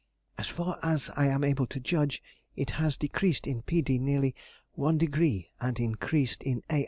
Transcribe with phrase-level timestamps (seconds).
[0.39, 2.23] As far as I am able to judge,
[2.55, 3.83] it has decreased in P.
[3.83, 3.99] D.
[3.99, 4.33] nearly
[4.75, 6.79] 1°, and increased in A.